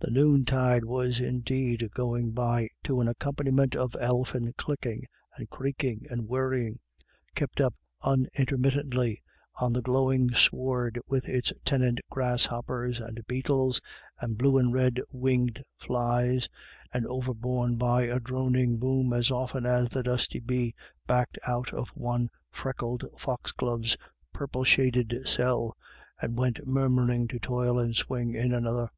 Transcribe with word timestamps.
267 0.00 0.14
The 0.14 0.32
noontide 0.32 0.84
was 0.84 1.18
indeed 1.20 1.88
going 1.94 2.32
by 2.32 2.68
to 2.82 3.00
an 3.00 3.06
accom 3.06 3.36
paniment 3.36 3.74
of 3.74 3.96
elfin 3.98 4.52
clicking 4.58 5.06
and 5.36 5.48
creaking 5.48 6.04
and 6.10 6.28
whir 6.28 6.50
ring, 6.50 6.78
kept 7.34 7.58
up 7.58 7.72
unintermittently 8.02 9.22
on 9.58 9.72
the 9.72 9.80
glowing 9.80 10.34
sward 10.34 11.00
with 11.06 11.26
its 11.26 11.54
tenant 11.64 12.00
grasshoppers 12.10 13.00
and 13.00 13.24
beetles 13.26 13.80
and 14.20 14.36
blue 14.36 14.58
and 14.58 14.74
red 14.74 15.00
winged 15.10 15.62
flies, 15.78 16.46
and 16.92 17.06
overborne 17.06 17.76
by 17.76 18.02
a 18.02 18.20
droning 18.20 18.76
boom 18.76 19.10
as 19.14 19.30
often 19.30 19.64
as 19.64 19.96
a 19.96 20.02
dusty 20.02 20.40
bee 20.40 20.74
backed 21.06 21.38
out 21.46 21.72
of 21.72 21.88
one 21.94 22.28
freckled 22.50 23.04
foxglove's 23.16 23.96
purple 24.34 24.64
shaded 24.64 25.16
cell, 25.24 25.74
and 26.20 26.36
went 26.36 26.66
murmuring 26.66 27.26
to 27.26 27.38
toil 27.38 27.78
and 27.78 27.96
swing 27.96 28.34
in 28.34 28.52
another. 28.52 28.90